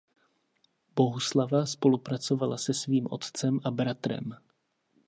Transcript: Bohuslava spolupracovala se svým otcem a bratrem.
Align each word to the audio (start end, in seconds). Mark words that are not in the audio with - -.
Bohuslava 0.95 1.65
spolupracovala 1.65 2.57
se 2.57 2.73
svým 2.73 3.07
otcem 3.11 3.59
a 3.63 3.71
bratrem. 3.71 4.33